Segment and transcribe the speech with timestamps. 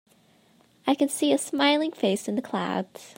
[0.87, 3.09] I can see a smiling face in the clouds.